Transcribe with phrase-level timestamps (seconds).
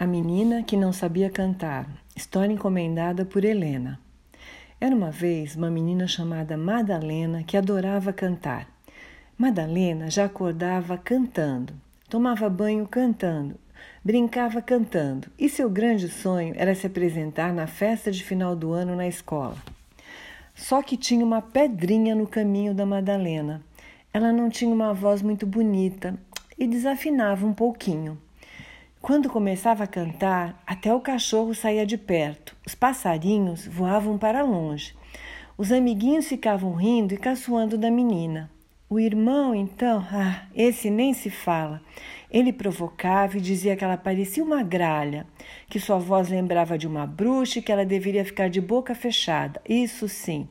[0.00, 1.84] A menina que não sabia cantar.
[2.14, 3.98] História encomendada por Helena.
[4.80, 8.68] Era uma vez uma menina chamada Madalena que adorava cantar.
[9.36, 11.74] Madalena já acordava cantando,
[12.08, 13.56] tomava banho cantando,
[14.04, 18.94] brincava cantando, e seu grande sonho era se apresentar na festa de final do ano
[18.94, 19.56] na escola.
[20.54, 23.60] Só que tinha uma pedrinha no caminho da Madalena.
[24.14, 26.14] Ela não tinha uma voz muito bonita
[26.56, 28.16] e desafinava um pouquinho.
[29.08, 34.94] Quando começava a cantar, até o cachorro saía de perto, os passarinhos voavam para longe.
[35.56, 38.50] Os amiguinhos ficavam rindo e caçoando da menina.
[38.86, 41.80] O irmão, então, ah, esse nem se fala.
[42.30, 45.26] Ele provocava e dizia que ela parecia uma gralha,
[45.70, 49.58] que sua voz lembrava de uma bruxa e que ela deveria ficar de boca fechada.
[49.66, 50.46] Isso sim,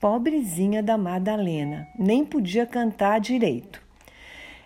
[0.00, 3.82] pobrezinha da Madalena, nem podia cantar direito.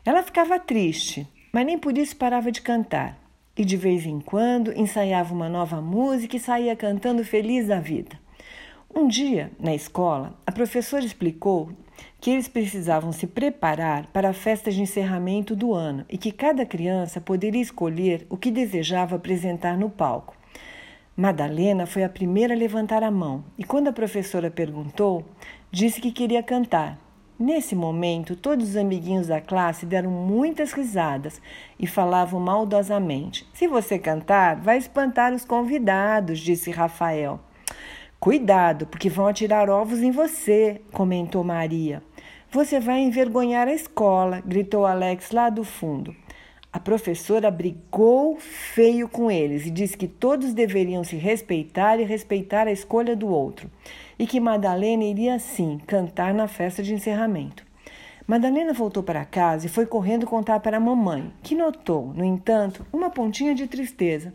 [0.05, 3.24] Ela ficava triste, mas nem por isso parava de cantar.
[3.57, 8.19] E de vez em quando ensaiava uma nova música e saía cantando feliz da vida.
[8.93, 11.71] Um dia, na escola, a professora explicou
[12.21, 16.65] que eles precisavam se preparar para a festa de encerramento do ano e que cada
[16.65, 20.37] criança poderia escolher o que desejava apresentar no palco.
[21.17, 25.25] Madalena foi a primeira a levantar a mão e, quando a professora perguntou,
[25.71, 26.99] disse que queria cantar.
[27.39, 31.43] Nesse momento, todos os amiguinhos da classe deram muitas risadas
[31.79, 37.41] e falavam maldosamente: Se você cantar, vai espantar os convidados, disse Rafael.
[38.21, 42.01] Cuidado, porque vão atirar ovos em você, comentou Maria.
[42.53, 46.15] Você vai envergonhar a escola, gritou Alex lá do fundo.
[46.75, 52.67] A professora brigou feio com eles e disse que todos deveriam se respeitar e respeitar
[52.67, 53.71] a escolha do outro,
[54.19, 57.65] e que Madalena iria sim cantar na festa de encerramento.
[58.27, 62.85] Madalena voltou para casa e foi correndo contar para a mamãe, que notou, no entanto,
[62.93, 64.35] uma pontinha de tristeza.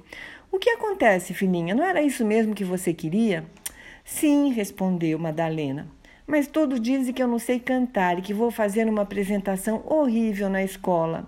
[0.49, 1.75] O que acontece, filhinha?
[1.75, 3.43] Não era isso mesmo que você queria?
[4.05, 5.89] Sim, respondeu Madalena.
[6.25, 10.49] Mas todos dizem que eu não sei cantar e que vou fazer uma apresentação horrível
[10.49, 11.27] na escola.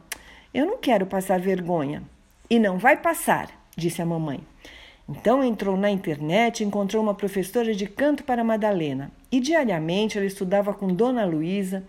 [0.54, 2.04] Eu não quero passar vergonha.
[2.50, 4.42] E não vai passar, disse a mamãe.
[5.08, 9.12] Então entrou na internet e encontrou uma professora de canto para Madalena.
[9.32, 11.84] E diariamente ela estudava com Dona Luísa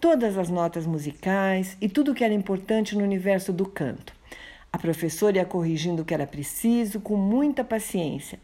[0.00, 4.14] todas as notas musicais e tudo que era importante no universo do canto.
[4.72, 8.38] A professora ia corrigindo o que era preciso com muita paciência.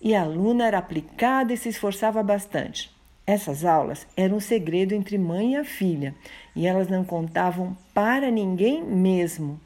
[0.00, 2.95] E a aluna era aplicada e se esforçava bastante.
[3.26, 6.14] Essas aulas eram um segredo entre mãe e a filha,
[6.54, 9.60] e elas não contavam para ninguém mesmo.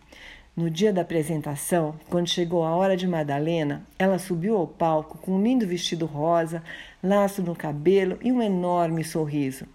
[0.56, 5.32] No dia da apresentação, quando chegou a hora de Madalena, ela subiu ao palco com
[5.32, 6.62] um lindo vestido rosa,
[7.03, 9.66] laço no cabelo e um enorme sorriso.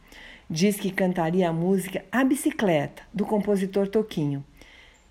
[0.50, 4.44] Diz que cantaria a música A Bicicleta, do compositor Toquinho.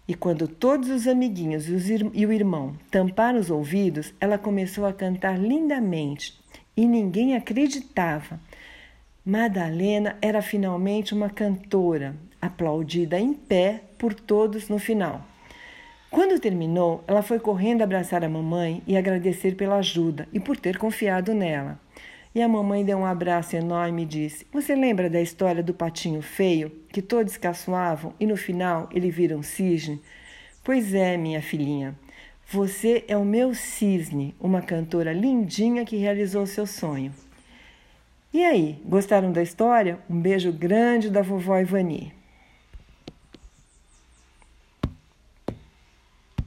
[0.07, 5.39] E quando todos os amiguinhos e o irmão tamparam os ouvidos, ela começou a cantar
[5.39, 6.44] lindamente
[6.77, 8.41] e ninguém acreditava.
[9.25, 15.25] Madalena era finalmente uma cantora, aplaudida em pé por todos no final.
[16.11, 20.79] Quando terminou, ela foi correndo abraçar a mamãe e agradecer pela ajuda e por ter
[20.79, 21.81] confiado nela.
[22.35, 26.21] E a mamãe deu um abraço enorme e disse: Você lembra da história do patinho
[26.21, 30.01] feio, que todos caçoavam e no final ele vira um cisne?
[30.63, 31.95] Pois é, minha filhinha.
[32.51, 37.13] Você é o meu cisne, uma cantora lindinha que realizou seu sonho.
[38.33, 39.99] E aí, gostaram da história?
[40.11, 42.13] Um beijo grande da vovó Ivani.